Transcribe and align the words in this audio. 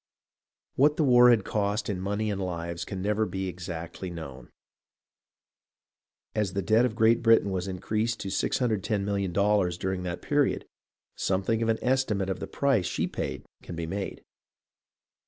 What 0.77 0.97
the 0.97 1.03
war 1.03 1.29
had 1.29 1.45
cost 1.45 1.87
in 1.87 2.01
money 2.01 2.31
and 2.31 2.41
lives 2.41 2.85
can 2.85 3.03
never 3.03 3.27
be 3.27 3.47
exactly 3.47 4.09
known. 4.09 4.49
As 6.33 6.53
the 6.53 6.63
debt 6.63 6.85
of 6.85 6.95
Great 6.95 7.21
Britain 7.21 7.51
was 7.51 7.67
in 7.67 7.77
creased 7.77 8.19
$610,000,000 8.21 9.77
during 9.77 10.01
that 10.01 10.23
period, 10.23 10.65
something 11.15 11.61
of 11.61 11.69
an 11.69 11.77
estimate 11.83 12.31
of 12.31 12.39
the 12.39 12.47
price 12.47 12.87
she 12.87 13.05
paid 13.05 13.45
can 13.61 13.75
be 13.75 13.85
made. 13.85 14.23